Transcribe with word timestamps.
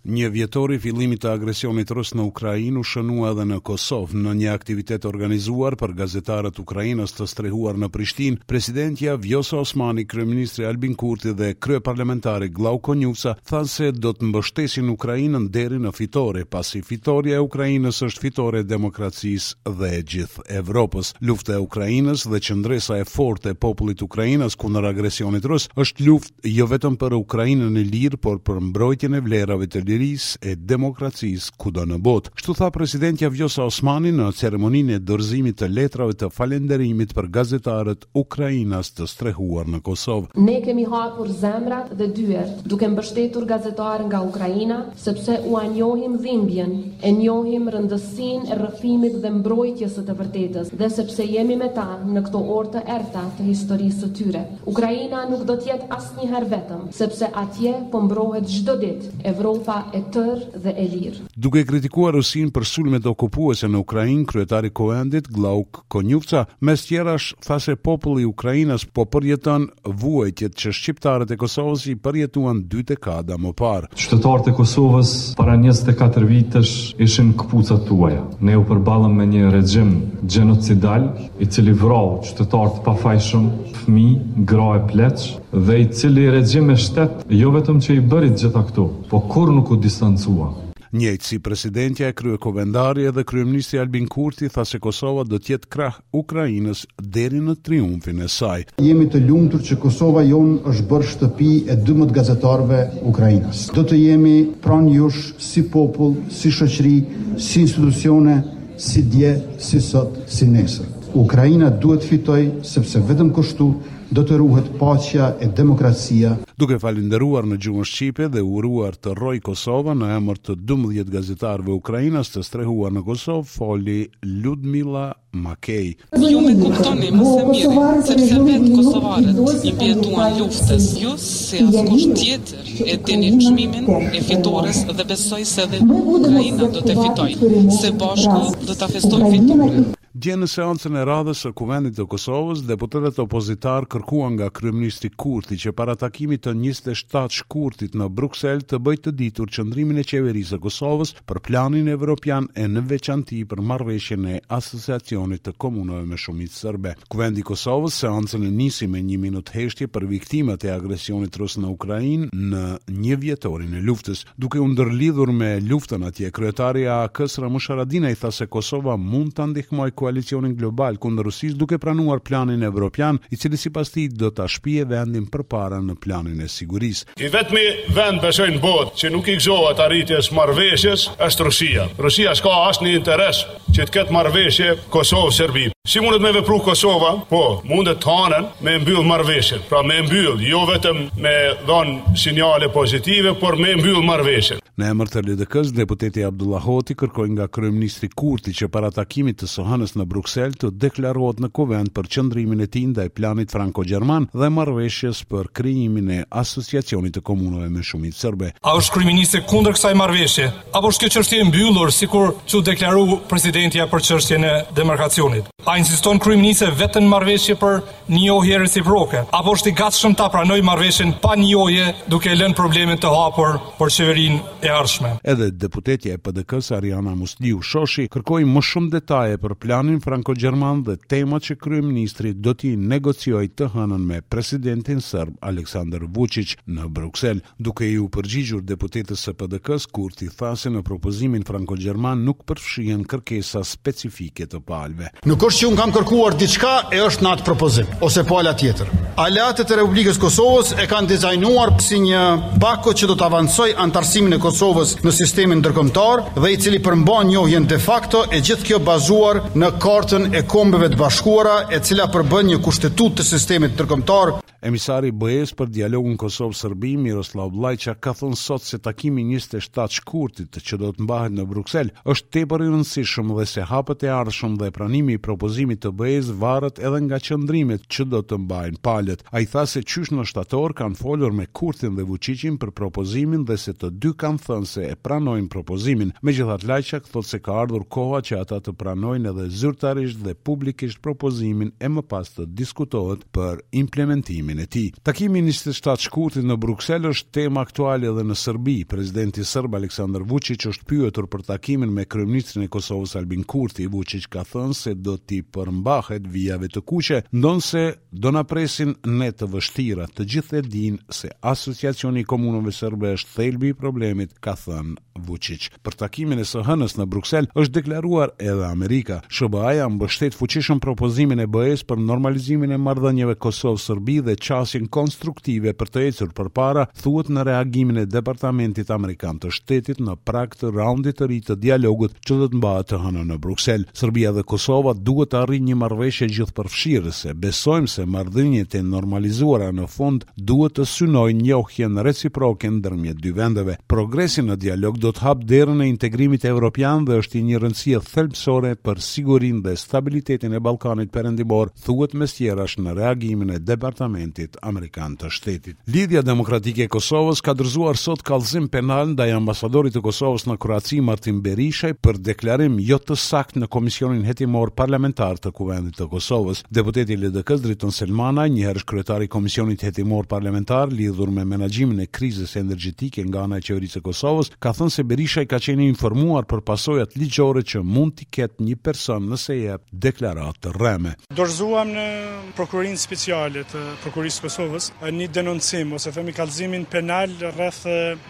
Një 0.00 0.30
vjetori 0.32 0.78
fillimit 0.80 1.20
të 1.20 1.28
agresionit 1.34 1.90
rus 1.92 2.14
në 2.16 2.24
Ukrainë 2.24 2.80
u 2.80 2.82
shënua 2.88 3.34
edhe 3.34 3.44
në 3.44 3.58
Kosovë. 3.68 4.14
Në 4.16 4.30
një 4.38 4.46
aktivitet 4.56 5.04
organizuar 5.04 5.74
për 5.76 5.92
gazetarët 5.98 6.56
ukrainas 6.62 7.12
të 7.18 7.26
strehuar 7.28 7.76
në 7.76 7.90
Prishtinë, 7.92 8.40
presidentja 8.48 9.18
Vjosa 9.20 9.58
Osmani, 9.60 10.06
kryeministri 10.08 10.64
Albin 10.64 10.94
Kurti 10.96 11.34
dhe 11.36 11.50
kryeparlamentari 11.60 12.48
Glauko 12.48 12.94
Njuca 12.96 13.34
thanë 13.44 13.68
se 13.74 13.90
do 13.92 14.14
të 14.16 14.30
mbështesin 14.30 14.88
Ukrainën 14.94 15.50
deri 15.52 15.76
në 15.84 15.92
fitore, 15.92 16.46
pasi 16.48 16.80
fitoria 16.82 17.36
e 17.36 17.44
Ukrainës 17.44 18.00
është 18.08 18.24
fitore 18.24 18.64
e 18.64 18.66
demokracisë 18.72 19.68
dhe 19.82 19.92
e 19.98 20.00
gjithë 20.00 20.46
Evropës. 20.62 21.12
Lufta 21.28 21.58
e 21.58 21.60
Ukrainës 21.66 22.24
dhe 22.24 22.40
qendresa 22.40 22.96
e 23.02 23.04
fortë 23.04 23.52
e 23.52 23.60
popullit 23.68 24.00
ukrainas 24.08 24.56
kundër 24.56 24.88
agresionit 24.94 25.44
rus 25.44 25.68
është 25.76 26.06
luftë 26.08 26.56
jo 26.56 26.70
vetëm 26.72 26.96
për 26.96 27.20
Ukrainën 27.20 27.68
e 27.68 27.86
lirë, 27.92 28.16
por 28.16 28.40
për 28.40 28.64
mbrojtjen 28.70 29.20
e 29.20 29.24
vlerave 29.28 29.68
të 29.68 29.84
eris 29.92 30.36
e 30.40 30.54
demokracis 30.54 31.50
ku 31.50 31.70
do 31.70 31.84
ne 31.84 31.98
bot. 31.98 32.30
Shtu 32.34 32.52
tha 32.54 32.70
presidentja 32.70 33.28
Vjosa 33.28 33.64
Osmani 33.66 34.12
në 34.14 34.30
ceremoninë 34.40 34.96
e 34.98 35.02
dorëzimit 35.02 35.56
të 35.60 35.68
letrave 35.72 36.14
të 36.20 36.28
falënderimit 36.34 37.14
për 37.16 37.28
gazetarët 37.36 38.06
ukrainas 38.16 38.92
të 38.96 39.06
strehuar 39.10 39.68
në 39.70 39.80
Kosovë. 39.86 40.30
Ne 40.36 40.58
kemi 40.64 40.84
hapur 40.92 41.30
zemrat 41.42 41.94
dhe 41.98 42.10
dyert 42.16 42.62
duke 42.72 42.88
mbështetur 42.92 43.46
gazetarë 43.50 44.06
nga 44.12 44.20
Ukraina 44.26 44.80
sepse 45.02 45.40
u 45.48 45.56
anjohim 45.58 46.16
dhimbjen, 46.22 46.76
e 47.02 47.12
njohim 47.16 47.68
rëndësinë 47.74 48.50
e 48.52 48.58
rrëfimit 48.60 49.18
dhe 49.22 49.32
mbrojtjes 49.40 49.98
së 50.00 50.16
vërtetës 50.20 50.72
dhe 50.80 50.90
sepse 50.90 51.24
jemi 51.26 51.56
me 51.60 51.70
ta 51.74 51.88
në 52.04 52.24
këto 52.28 52.40
orë 52.58 52.72
të 52.76 52.82
erta 52.98 53.24
të 53.38 53.46
historisë 53.50 54.02
së 54.04 54.10
tyre. 54.20 54.42
Ukraina 54.72 55.24
nuk 55.30 55.44
do 55.48 55.56
të 55.56 55.70
jetë 55.72 55.88
asnjëherë 55.96 56.50
vetëm 56.54 56.86
sepse 57.00 57.28
atje 57.44 57.74
po 57.92 58.00
mbrohet 58.04 58.48
çdo 58.50 58.74
ditë 58.82 59.14
Evropa 59.32 59.79
e 59.94 60.00
tërë 60.12 60.60
dhe 60.64 60.72
e 60.76 60.84
lirë. 60.92 61.24
Duke 61.40 61.62
kritikuar 61.64 62.14
Rusin 62.14 62.50
për 62.54 62.66
sulmet 62.68 63.06
okupuese 63.06 63.68
në 63.70 63.80
Ukrainë, 63.84 64.26
kryetari 64.28 64.70
Koendit, 64.76 65.30
Glauk 65.32 65.82
Konjufca, 65.92 66.44
mes 66.66 66.84
tjera 66.88 67.16
është 67.18 67.46
fase 67.46 67.76
populli 67.76 68.26
Ukrajinës 68.28 68.84
po 68.94 69.06
përjeton 69.14 69.68
vuajtjet 69.86 70.56
që 70.60 70.74
shqiptarët 70.80 71.32
e 71.34 71.38
Kosovës 71.40 71.86
i 71.90 71.96
përjetuan 71.96 72.64
dy 72.70 72.84
dekada 72.92 73.38
më 73.40 73.54
parë. 73.60 73.90
Qytetarët 73.96 74.50
e 74.52 74.56
Kosovës 74.60 75.14
para 75.40 75.56
24 75.56 76.26
vitesh 76.28 76.38
vitësh 76.40 76.72
ishin 77.04 77.34
këpuca 77.36 77.76
tuaja. 77.86 78.22
Ne 78.40 78.54
u 78.58 78.62
përbalëm 78.66 79.18
me 79.18 79.26
një 79.28 79.50
regjim 79.54 79.90
gjenocidal 80.30 81.10
i 81.42 81.46
cili 81.46 81.74
vrau 81.76 82.16
qëtëtarët 82.24 82.80
pa 82.86 82.94
fajshëm 83.02 83.50
fmi, 83.82 84.08
gra 84.50 84.70
e 84.78 84.86
pleqë, 84.88 85.39
dhe 85.52 85.80
i 85.80 85.92
cili 85.92 86.30
regjim 86.30 86.70
e 86.70 86.76
shtet 86.76 87.10
jo 87.42 87.50
vetëm 87.54 87.80
që 87.82 87.94
i 87.96 88.00
bërit 88.02 88.40
gjitha 88.42 88.62
këto, 88.70 88.84
po 89.10 89.20
kur 89.30 89.50
nuk 89.54 89.70
u 89.70 89.76
distancua. 89.76 90.54
Njëjtë 90.92 91.22
si 91.26 91.38
presidentja 91.38 92.08
e 92.10 92.14
krye 92.18 92.36
kovendari 92.42 93.04
edhe 93.06 93.22
kryeministri 93.22 93.78
Albin 93.78 94.08
Kurti 94.10 94.48
tha 94.50 94.64
se 94.66 94.80
Kosova 94.82 95.22
do 95.24 95.38
tjetë 95.38 95.68
krah 95.70 96.00
Ukrajinës 96.12 96.80
deri 96.98 97.38
në 97.38 97.54
triumfin 97.66 98.24
e 98.26 98.26
saj. 98.28 98.64
Jemi 98.82 99.06
të 99.06 99.20
lumtur 99.28 99.62
që 99.68 99.78
Kosova 99.84 100.24
jonë 100.26 100.56
është 100.72 100.86
bërë 100.90 101.08
shtëpi 101.12 101.50
e 101.70 101.76
12 101.90 102.16
gazetarve 102.16 102.80
Ukrajinës. 103.12 103.68
Do 103.76 103.86
të 103.86 104.00
jemi 104.00 104.34
pranë 104.66 104.90
jush 104.96 105.30
si 105.38 105.62
popull, 105.70 106.16
si 106.30 106.50
shëqri, 106.50 106.96
si 107.38 107.60
institucione, 107.68 108.40
si 108.74 109.04
dje, 109.12 109.36
si 109.62 109.78
sot, 109.84 110.18
si 110.26 110.50
nesër. 110.50 110.90
Ukrajina 111.14 111.70
duhet 111.70 112.02
fitoj 112.06 112.42
sepse 112.66 112.98
vetëm 113.06 113.30
kështu 113.38 113.70
do 114.10 114.24
të 114.26 114.36
ruhet 114.42 114.66
paqja 114.78 115.36
e 115.40 115.46
demokracia. 115.56 116.32
Duke 116.58 116.78
falinderuar 116.82 117.46
në 117.46 117.56
gjuhën 117.62 117.86
shqipe 117.90 118.26
dhe 118.34 118.42
uruar 118.42 118.96
të 118.98 119.12
rroj 119.16 119.36
Kosovën 119.46 120.00
në 120.02 120.08
emër 120.16 120.40
të 120.46 120.56
12 120.70 121.12
gazetarëve 121.14 121.76
ukrainas 121.78 122.32
të 122.34 122.42
strehuar 122.48 122.90
në 122.96 123.04
Kosovë, 123.06 123.48
foli 123.54 124.00
Ludmila 124.42 125.06
Makej. 125.44 125.92
Ju 126.26 126.40
me 126.46 126.56
kuptoni 126.58 127.12
më 127.14 127.36
se 127.36 127.44
mirë, 127.52 127.86
sepse 128.10 128.40
vetë 128.48 128.72
kosovarët 128.74 129.64
i 129.70 129.72
bjetuan 129.78 130.34
luftës, 130.40 130.90
ju 131.04 131.14
se 131.26 131.62
asë 131.68 132.00
tjetër 132.22 132.74
e 132.88 132.98
dini 133.06 133.30
qmimin 133.38 134.10
e 134.20 134.24
fitores 134.26 134.82
dhe 134.90 135.06
besoj 135.14 135.44
se 135.54 135.68
dhe 135.70 135.82
Ukraina 136.00 136.58
do 136.74 136.82
të 136.82 136.98
fitojë 137.04 137.78
se 137.78 137.94
bashku 138.02 138.66
do 138.66 138.74
të 138.74 138.90
afestoj 138.90 139.22
fitore. 139.30 139.88
Dje 140.10 140.32
në 140.42 140.46
seancën 140.50 140.96
e 140.98 141.02
radhës 141.06 141.38
së 141.46 141.50
Kuvendit 141.54 141.94
të 141.94 142.02
Kosovës, 142.10 142.64
deputetët 142.66 143.20
opozitar 143.22 143.84
kërkuan 143.92 144.32
nga 144.40 144.48
kryeministri 144.50 145.12
Kurti 145.14 145.54
që 145.62 145.70
para 145.78 145.94
takimit 145.94 146.40
të 146.48 146.56
27 146.58 147.28
shkurtit 147.38 147.94
në 147.94 148.08
Bruksel 148.10 148.64
të 148.66 148.80
bëjë 148.82 149.02
të 149.04 149.12
ditur 149.20 149.52
qëndrimin 149.54 150.02
e 150.02 150.02
qeverisë 150.02 150.56
së 150.56 150.58
Kosovës 150.64 151.14
për 151.30 151.40
planin 151.46 151.86
evropian 151.92 152.48
e 152.58 152.64
në 152.66 152.82
veçanti 152.90 153.38
për 153.46 153.62
marrëveshjen 153.70 154.26
e 154.32 154.40
asociacionit 154.50 155.44
të 155.46 155.52
komunave 155.62 156.02
me 156.10 156.18
shumicë 156.18 156.56
serbe. 156.58 156.96
Kuvendi 157.06 157.44
i 157.44 157.46
Kosovës 157.46 158.00
seancën 158.02 158.42
e 158.42 158.50
nisi 158.50 158.90
me 158.90 158.98
një 159.06 159.20
minutë 159.28 159.54
heshtje 159.60 159.86
për 159.94 160.08
viktimat 160.10 160.66
e 160.66 160.74
agresionit 160.74 161.38
rus 161.38 161.54
në 161.62 161.70
Ukrainë 161.76 162.32
në 162.34 162.64
një 162.98 163.20
vjetorin 163.28 163.78
e 163.78 163.84
luftës, 163.86 164.26
duke 164.34 164.58
u 164.58 164.66
ndërlidhur 164.74 165.30
me 165.30 165.54
luftën 165.70 166.02
atje. 166.10 166.34
Kryetaria 166.34 166.98
AK-s 167.06 167.38
Ramush 167.46 167.70
Haradinaj 167.70 168.16
tha 168.24 168.34
se 168.34 168.50
Kosova 168.50 168.98
mund 168.98 169.36
ta 169.38 169.46
ndihmojë 169.46 169.98
koalicionin 170.00 170.54
global 170.58 170.96
kundër 171.02 171.26
Rusisë 171.28 171.58
duke 171.60 171.78
pranuar 171.82 172.22
planin 172.24 172.64
evropian 172.66 173.18
i 173.30 173.36
cili 173.40 173.58
sipas 173.60 173.90
tij 173.94 174.08
do 174.22 174.30
ta 174.36 174.46
shpije 174.54 174.86
vendin 174.88 175.26
përpara 175.32 175.80
në 175.84 175.98
planin 176.04 176.40
e 176.44 176.48
sigurisë. 176.48 177.16
I 177.20 177.28
vetmi 177.34 177.66
vend 177.98 178.22
besoj 178.24 178.48
në 178.54 178.62
botë 178.64 178.96
që 179.02 179.12
nuk 179.14 179.28
i 179.30 179.36
gëzohet 179.40 179.82
arritjes 179.84 180.30
marrëveshjes 180.38 181.06
është 181.28 181.48
Rusia. 181.50 181.86
Rusia 182.06 182.32
s'ka 182.38 182.54
asnjë 182.70 182.94
interes 183.00 183.42
që 183.74 183.86
të 183.90 183.94
ketë 183.98 184.16
marrëveshje 184.16 184.78
Kosovë-Serbi. 184.94 185.68
Si 185.90 186.02
mundet 186.04 186.22
me 186.24 186.32
vepru 186.36 186.58
Kosova? 186.64 187.14
Po, 187.30 187.42
mundet 187.66 187.98
të 188.04 188.14
hanën 188.14 188.48
me 188.64 188.76
mbyllë 188.82 189.04
marveshje. 189.08 189.60
Pra 189.70 189.80
me 189.82 190.00
mbyllë, 190.06 190.44
jo 190.50 190.60
vetëm 190.68 190.98
me 191.24 191.34
dhonë 191.66 192.16
sinjale 192.22 192.68
pozitive, 192.74 193.32
por 193.40 193.56
me 193.58 193.74
mbyllë 193.80 194.04
marveshje. 194.06 194.60
Në 194.80 194.88
emër 194.94 195.10
të 195.12 195.20
LDK-s, 195.26 195.74
deputeti 195.76 196.22
Abdullah 196.24 196.62
Hoti 196.64 196.94
kërkoi 196.96 197.28
nga 197.34 197.46
kryeministri 197.52 198.08
Kurti 198.16 198.52
që 198.56 198.68
para 198.72 198.88
takimit 198.96 199.36
të 199.42 199.48
Sohanës 199.52 199.92
në 199.98 200.06
Bruksel 200.08 200.54
të 200.56 200.70
deklarohet 200.86 201.42
në 201.44 201.50
kuvent 201.58 201.92
për 201.96 202.06
qëndrimin 202.14 202.62
e 202.64 202.68
tij 202.72 202.86
ndaj 202.94 203.10
planit 203.18 203.52
franko-gjerman 203.52 204.28
dhe 204.32 204.48
marrëveshjes 204.56 205.20
për 205.30 205.50
krijimin 205.60 206.08
e 206.14 206.20
asociacionit 206.44 207.18
të 207.18 207.24
komunave 207.28 207.68
me 207.74 207.84
shumicë 207.84 208.16
serbe. 208.22 208.54
A 208.64 208.72
është 208.80 208.94
kryeministri 208.96 209.42
kundër 209.50 209.76
kësaj 209.76 209.92
marrëveshje 210.00 210.48
apo 210.72 210.94
është 210.94 211.04
kjo 211.10 211.14
çështje 211.18 211.42
e 211.42 211.48
mbyllur 211.50 211.92
sikur 211.92 212.32
çu 212.48 212.62
deklaru 212.70 213.20
presidenti 213.28 213.82
ja 213.82 213.88
për 213.92 214.06
çështjen 214.08 214.48
e 214.48 214.54
demarkacionit? 214.80 215.44
A 215.68 215.76
insiston 215.76 216.16
kryeministri 216.18 216.70
vetëm 216.80 217.04
marrëveshje 217.12 217.58
për 217.60 217.82
njohje 218.16 218.62
reciproke 218.64 219.26
apo 219.28 219.56
është 219.58 219.74
i 219.74 219.76
gatshëm 219.82 220.16
ta 220.16 220.30
pranojë 220.32 220.64
marrëveshjen 220.70 221.12
pa 221.22 221.36
njohje 221.36 221.92
duke 222.08 222.32
lënë 222.32 222.56
problemin 222.56 222.96
të 223.02 223.12
hapur 223.12 223.60
për 223.78 223.90
qeverinë 223.98 224.68
ardhshme. 224.74 225.12
Edhe 225.24 225.50
deputetja 225.50 226.12
e 226.14 226.18
PDK-s 226.18 226.72
Ariana 226.76 227.14
Musliu 227.14 227.62
Shoshi 227.62 228.06
kërkoi 228.12 228.46
më 228.48 228.62
shumë 228.66 228.90
detaje 228.94 229.38
për 229.42 229.54
planin 229.64 229.98
franko-gjerman 230.04 230.84
dhe 230.86 230.96
temat 231.10 231.44
që 231.48 231.56
kryeministri 231.64 232.32
do 232.36 232.54
t'i 232.54 232.72
negociojë 232.78 233.52
të 233.58 233.68
hënën 233.74 234.04
me 234.10 234.20
presidentin 234.32 235.00
serb 235.04 235.36
Aleksandar 235.52 236.06
Vučić 236.16 236.56
në 236.66 236.88
Bruksel, 236.96 237.42
duke 237.58 237.88
i 237.88 237.98
u 238.02 238.08
përgjigjur 238.12 238.64
deputetës 238.70 239.26
së 239.28 239.34
PDK-s 239.40 239.88
Kurti 239.96 240.30
thase 240.36 240.72
në 240.74 240.82
propozimin 240.86 241.44
franko-gjerman 241.48 242.24
nuk 242.26 242.44
përfshihen 242.48 243.04
kërkesa 243.10 243.62
specifike 243.66 244.46
të 244.52 244.62
palëve. 244.68 245.12
Nuk 245.30 245.46
është 245.48 245.64
që 245.64 245.70
un 245.70 245.80
kam 245.80 245.94
kërkuar 245.96 246.38
diçka 246.40 246.74
e 246.92 247.02
është 247.08 247.26
në 247.26 247.34
atë 247.36 247.48
propozim 247.50 247.90
ose 248.04 248.24
pala 248.28 248.54
po 248.54 248.58
tjetër. 248.60 248.88
Alatet 249.20 249.70
e 249.70 249.76
Republikës 249.78 250.18
Kosovës 250.20 250.74
e 250.80 250.86
kanë 250.88 251.10
dizajnuar 251.14 251.72
si 251.82 251.98
një 252.02 252.20
pakot 252.62 252.96
që 252.96 253.08
do 253.10 253.14
të 253.18 253.26
avancojë 253.26 253.76
antarësimin 253.84 254.34
e 254.36 254.40
Kosovës 254.40 254.58
Kosovës 254.60 254.90
në 255.00 255.10
sistemin 255.16 255.62
ndërkombëtar 255.62 256.20
dhe 256.36 256.48
i 256.52 256.58
cili 256.60 256.80
përmban 256.84 257.30
njohjen 257.30 257.64
de 257.70 257.78
facto 257.80 258.18
e 258.28 258.42
gjithë 258.44 258.66
kjo 258.68 258.80
bazuar 258.84 259.38
në 259.56 259.70
kartën 259.80 260.26
e 260.36 260.42
kombeve 260.52 260.90
të 260.92 260.98
bashkuara 261.00 261.54
e 261.72 261.80
cila 261.80 262.10
përbën 262.12 262.50
një 262.52 262.58
kushtetut 262.66 263.16
të 263.16 263.24
sistemit 263.30 263.72
ndërkombëtar. 263.78 264.34
Emisari 264.60 265.08
BE-s 265.16 265.54
për 265.56 265.70
dialogun 265.72 266.18
Kosovë-Serbi 266.20 266.90
Miroslav 267.00 267.54
Lajqa 267.56 267.94
ka 268.04 268.12
thënë 268.18 268.36
sot 268.36 268.60
se 268.60 268.76
takimi 268.84 269.22
27 269.24 269.88
shkurtit 270.02 270.58
që 270.66 270.78
do 270.82 270.90
të 270.92 271.06
mbahet 271.06 271.32
në 271.32 271.46
Bruksel 271.48 271.88
është 272.12 272.28
tepër 272.36 272.66
i 272.66 272.66
rëndësishëm 272.68 273.30
dhe 273.38 273.46
se 273.48 273.64
hapët 273.70 274.04
e 274.04 274.10
ardhshëm 274.12 274.58
dhe 274.60 274.68
pranimi 274.76 275.16
i 275.16 275.22
propozimit 275.26 275.80
të 275.84 275.94
BE-s 276.02 276.28
varet 276.42 276.80
edhe 276.84 276.98
nga 277.06 277.20
qëndrimet 277.24 277.86
që 277.88 278.04
do 278.12 278.20
të 278.20 278.38
mbajnë 278.42 278.82
palët. 278.84 279.22
Ai 279.32 279.46
tha 279.48 279.64
se 279.72 279.80
qysh 279.80 280.10
në 280.12 280.26
shtator 280.28 280.76
kanë 280.76 281.00
folur 281.00 281.32
me 281.40 281.48
Kurtin 281.56 281.96
dhe 281.96 282.04
Vučićin 282.10 282.60
për 282.60 282.74
propozimin 282.82 283.48
dhe 283.48 283.56
se 283.64 283.72
të 283.72 283.94
dy 284.04 284.12
kanë 284.20 284.44
thënë 284.44 284.70
se 284.74 284.84
e 284.90 284.92
pranojnë 285.00 285.48
propozimin. 285.56 286.12
Megjithatë 286.20 286.68
Lajça 286.74 287.00
thotë 287.08 287.30
se 287.30 287.40
ka 287.48 287.56
ardhur 287.64 287.88
koha 287.88 288.20
që 288.28 288.42
ata 288.44 288.60
të 288.68 288.76
pranojnë 288.84 289.32
edhe 289.32 289.48
zyrtarisht 289.64 290.20
dhe 290.26 290.36
publikisht 290.36 291.00
propozimin 291.00 291.72
e 291.80 291.88
më 291.96 292.04
pas 292.12 292.36
të 292.36 292.44
diskutohet 292.60 293.24
për 293.32 293.64
implementimin 293.86 294.49
e 294.58 294.66
ti. 294.66 294.92
Takimi 295.02 295.38
i 295.38 295.42
27 295.44 295.74
shtatorit 296.00 296.44
në 296.46 296.56
Bruksel 296.60 297.04
është 297.10 297.32
tema 297.36 297.62
aktuale 297.66 298.08
edhe 298.10 298.24
në 298.26 298.36
Serbi. 298.38 298.78
Presidenti 298.88 299.44
serb 299.46 299.74
Aleksandar 299.76 300.22
Vučić 300.26 300.64
është 300.70 300.86
pyetur 300.88 301.26
për 301.32 301.44
takimin 301.50 301.92
me 301.94 302.04
kryeministrin 302.06 302.64
e 302.66 302.70
Kosovës 302.72 303.14
Albin 303.18 303.44
Kurti. 303.44 303.86
Vučić 303.92 304.26
ka 304.32 304.42
thënë 304.48 304.76
se 304.78 304.94
do 304.94 305.14
të 305.18 305.42
përmbahet 305.54 306.26
vijave 306.32 306.68
të 306.72 306.82
kuqe, 306.86 307.20
ndonse 307.32 307.84
do 308.12 308.32
na 308.34 308.42
presin 308.44 308.94
ne 309.06 309.30
të 309.32 309.48
vështira. 309.52 310.08
Të 310.14 310.28
gjithë 310.34 310.58
e 310.58 310.64
dinë 310.66 311.18
se 311.20 311.30
Asociacioni 311.52 312.24
i 312.24 312.28
Komunave 312.32 312.72
Serbe 312.74 313.12
është 313.18 313.36
thelbi 313.36 313.70
i 313.70 313.76
problemit, 313.76 314.34
ka 314.40 314.56
thënë 314.58 314.96
Vučić. 315.26 315.68
Për 315.84 315.96
takimin 316.00 316.40
e 316.40 316.46
SHN-s 316.48 316.96
në 316.96 317.04
Bruksel 317.12 317.50
është 317.54 317.76
deklaruar 317.80 318.32
edhe 318.40 318.64
Amerika. 318.70 319.20
SBA-ja 319.28 319.86
mbështet 319.92 320.36
fuqishëm 320.38 320.80
propozimin 320.80 321.42
e 321.44 321.46
BE-s 321.46 321.84
për 321.84 322.00
normalizimin 322.00 322.72
e 322.72 322.78
marrëdhënieve 322.80 323.36
Kosovë-Serbi 323.42 324.20
dhe 324.24 324.39
çasjen 324.40 324.86
konstruktive 324.92 325.72
për 325.78 325.90
të 325.94 326.02
ecur 326.08 326.30
përpara, 326.36 326.86
thuhet 327.02 327.30
në 327.32 327.42
reagimin 327.50 328.00
e 328.02 328.06
Departamentit 328.10 328.90
Amerikan 328.94 329.38
të 329.40 329.52
Shtetit 329.54 330.00
në 330.02 330.16
prag 330.26 330.56
të 330.60 330.72
raundit 330.74 331.20
të 331.20 331.28
ri 331.30 331.38
të 331.44 331.58
dialogut 331.62 332.16
që 332.26 332.38
do 332.40 332.48
të 332.50 332.58
mbahet 332.60 332.88
të 332.90 333.00
hënë 333.04 333.24
në 333.30 333.38
Bruksel. 333.44 333.84
Serbia 333.96 334.32
dhe 334.36 334.42
Kosova 334.52 334.94
duhet 334.96 335.30
të 335.34 335.40
arrijnë 335.42 335.70
një 335.70 335.78
marrëveshje 335.84 336.28
gjithpërfshirëse. 336.38 337.34
Besojmë 337.44 337.90
se 337.94 338.06
marrëdhëniet 338.14 338.74
e 338.78 338.82
normalizuara 338.84 339.70
në 339.76 339.86
fund 339.92 340.26
duhet 340.50 340.78
të 340.78 340.88
synojnë 340.96 341.44
një 341.46 341.56
ohje 341.60 341.90
në 341.90 342.06
reciproke 342.08 342.70
ndërmjet 342.78 343.20
dy 343.22 343.32
vendeve. 343.36 343.76
Progresi 343.90 344.42
në 344.46 344.56
dialog 344.64 344.98
do 345.02 345.12
të 345.12 345.24
hapë 345.26 345.48
derën 345.52 345.84
e 345.84 345.90
integrimit 345.92 346.44
evropian 346.48 347.04
dhe 347.08 347.20
është 347.22 347.44
një 347.48 347.62
rëndësi 347.64 347.88
thelpsore 347.90 348.74
thelbësore 348.74 348.74
për 348.86 348.98
sigurinë 349.04 349.62
dhe 349.64 349.72
stabilitetin 349.76 350.54
e 350.54 350.60
Ballkanit 350.64 351.10
perëndimor, 351.14 351.72
thuhet 351.84 352.14
mes 352.14 352.38
në 352.80 352.92
reagimin 352.96 353.50
e 353.50 353.58
departamentit 353.58 354.29
Parlamentit 354.30 354.56
Amerikan 354.62 355.14
të 355.18 355.28
Shtetit. 355.34 355.78
Lidhja 355.90 356.20
Demokratike 356.22 356.84
e 356.86 356.90
Kosovës 356.92 357.40
ka 357.42 357.50
dërzuar 357.58 357.96
sot 357.98 358.20
kallëzim 358.26 358.68
penal 358.70 359.08
ndaj 359.14 359.30
ambasadorit 359.34 359.94
të 359.96 360.02
Kosovës 360.04 360.44
në 360.46 360.54
Kroaci 360.62 361.00
Martin 361.02 361.40
Berishaj 361.42 361.90
për 361.98 362.20
deklarim 362.30 362.76
jo 362.80 362.98
të 363.02 363.16
sakt 363.18 363.58
në 363.58 363.66
Komisionin 363.74 364.22
Hetimor 364.28 364.70
Parlamentar 364.78 365.40
të 365.42 365.50
Kuvendit 365.58 365.98
të 365.98 366.06
Kosovës. 366.12 366.62
Deputeti 366.78 367.16
LDK 367.18 367.56
Driton 367.64 367.90
Selmana, 367.96 368.46
një 368.46 368.68
herësh 368.68 368.86
kryetari 368.90 369.26
i 369.26 369.32
Komisionit 369.32 369.82
Hetimor 369.86 370.28
Parlamentar 370.30 370.92
lidhur 370.94 371.32
me 371.34 371.44
menaxhimin 371.54 372.04
e 372.04 372.08
krizës 372.08 372.54
energjetike 372.62 373.26
nga 373.26 373.46
ana 373.48 373.58
e 373.58 373.66
qeverisë 373.66 373.98
së 373.98 374.04
Kosovës, 374.06 374.52
ka 374.62 374.70
thënë 374.78 374.94
se 374.98 375.04
Berishaj 375.10 375.46
ka 375.50 375.58
qenë 375.66 375.90
informuar 375.90 376.46
për 376.46 376.62
pasojat 376.70 377.18
ligjore 377.18 377.64
që 377.66 377.82
mund 377.82 378.20
t'i 378.20 378.30
ketë 378.38 378.62
një 378.68 378.78
person 378.86 379.26
nëse 379.32 379.58
jep 379.64 379.82
deklaratë 379.92 380.76
rreme. 380.78 381.16
Dorzuam 381.42 381.90
në 381.96 382.06
prokurorinë 382.54 383.00
speciale 383.00 383.64
të 383.70 383.80
prokurisë 384.20 384.36
së 384.36 384.44
Kosovës, 384.44 384.86
një 385.16 385.26
denoncim 385.32 385.94
ose 385.96 386.10
themi 386.12 386.32
kallëzimin 386.36 386.82
penal 386.92 387.30
rreth 387.54 387.86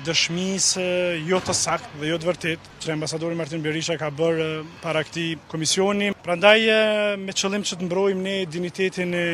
dëshmisë 0.07 0.85
jo 1.27 1.41
të 1.43 1.55
saktë 1.59 1.99
dhe 1.99 2.11
jo 2.13 2.19
të 2.23 2.29
vërtetë 2.29 2.75
që 2.85 2.93
ambasadori 2.95 3.35
Martin 3.39 3.63
Berisha 3.65 3.97
ka 3.99 4.11
bërë 4.15 4.47
para 4.85 5.03
këtij 5.03 5.35
komisioni. 5.51 6.13
Prandaj 6.23 6.61
me 7.25 7.35
qëllim 7.35 7.67
që 7.67 7.81
të 7.81 7.89
mbrojmë 7.89 8.23
ne 8.23 8.37
dinitetin 8.55 9.17
e 9.19 9.25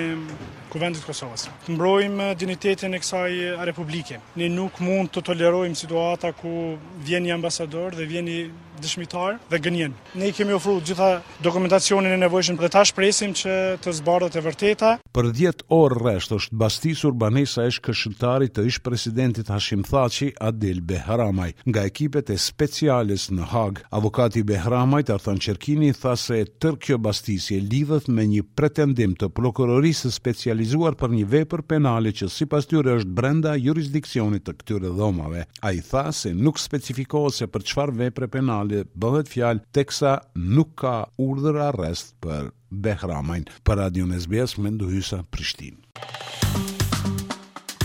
kuvendit 0.73 1.05
të 1.05 1.11
Kosovës, 1.11 1.45
të 1.67 1.77
mbrojmë 1.77 2.31
dinitetin 2.41 2.97
e 2.97 3.03
kësaj 3.05 3.37
republike. 3.69 4.23
Ne 4.41 4.49
nuk 4.57 4.81
mund 4.81 5.13
të 5.13 5.27
tolerojmë 5.29 5.77
situata 5.83 6.33
ku 6.41 6.57
vjen 7.05 7.27
një 7.29 7.37
ambasador 7.37 8.01
dhe 8.01 8.09
vjen 8.15 8.33
i 8.33 8.41
dëshmitar 8.81 9.39
dhe 9.51 9.59
gënjen. 9.63 9.95
Ne 10.19 10.29
kemi 10.37 10.55
ofruar 10.57 10.83
gjitha 10.85 11.09
dokumentacionin 11.45 12.15
e 12.15 12.19
nevojshëm 12.21 12.59
dhe 12.61 12.71
ta 12.73 12.85
shpresim 12.89 13.33
që 13.37 13.57
të 13.85 13.95
zbardhet 14.01 14.37
e 14.37 14.43
vërteta. 14.45 14.91
Për 15.17 15.31
10 15.41 15.65
orë 15.73 15.99
rresht 16.03 16.35
është 16.37 16.59
bastisur 16.61 17.15
banesa 17.21 17.67
e 17.69 17.75
këshilltarit 17.87 18.55
të 18.57 18.67
ish 18.71 18.81
presidentit 18.85 19.49
Hashim 19.53 19.85
Thaçi 19.87 20.31
Adil 20.49 20.81
Behramaj 20.83 21.55
nga 21.71 21.85
ekipet 21.89 22.31
e 22.31 22.37
specialis 22.47 23.29
në 23.31 23.49
Hag. 23.53 23.83
Avokati 23.99 24.45
Behramaj 24.47 25.05
të 25.09 25.17
arthan 25.17 25.41
Çerkini 25.41 25.93
tha 25.97 26.17
se 26.21 26.43
tërë 26.47 26.81
kjo 26.87 26.99
bastisje 27.09 27.59
lidhet 27.61 28.09
me 28.11 28.27
një 28.29 28.45
pretendim 28.57 29.17
të 29.17 29.31
prokurorisë 29.37 30.13
specializuar 30.17 30.97
për 31.01 31.15
një 31.17 31.27
vepër 31.35 31.65
penale 31.71 32.13
që 32.17 32.29
sipas 32.33 32.69
tyre 32.71 32.97
është 33.01 33.15
brenda 33.19 33.57
jurisdikcionit 33.59 34.45
të 34.47 34.57
këtyre 34.61 34.93
dhomave. 34.99 35.47
Ai 35.65 35.79
tha 35.85 36.07
se 36.13 36.33
nuk 36.35 36.61
specifikohet 36.61 37.37
se 37.37 37.49
për 37.51 37.65
çfarë 37.71 37.97
vepre 38.03 38.29
penale 38.33 38.66
Ali 38.67 38.83
bëhet 38.99 39.31
fjalë 39.31 39.63
teksa 39.75 40.17
nuk 40.37 40.73
ka 40.83 40.95
urdhër 41.23 41.59
arrest 41.71 42.15
për 42.27 42.51
Behramin. 42.87 43.47
Për 43.67 43.77
Radio 43.83 44.07
Mesbes 44.11 44.57
mendohysa 44.59 45.23
Prishtinë. 45.31 45.79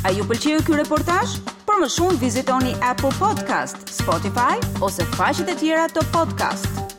A 0.03 0.09
ju 0.09 0.25
pëlqeu 0.25 0.63
ky 0.65 0.79
reportazh? 0.81 1.37
Për 1.67 1.83
më 1.83 1.91
shumë 1.95 2.17
vizitoni 2.23 2.73
Apple 2.81 3.13
Podcast, 3.21 3.85
Spotify 3.93 4.57
ose 4.81 5.05
faqet 5.17 5.53
e 5.53 5.59
tjera 5.61 5.85
të 5.93 6.07
podcast-it. 6.17 6.90